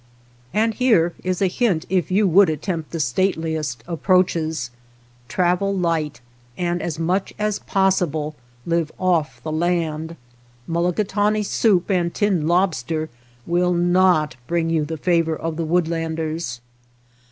[0.51, 4.71] And here is a hint if you would attempt the stateliest approaches;
[5.27, 6.21] travel light,
[6.57, 8.35] and as much as possible
[8.65, 10.15] live off the land.
[10.67, 13.09] Mulligatawny soup and tinned lobster
[13.45, 16.61] will not bring you the favor of the woodlanders.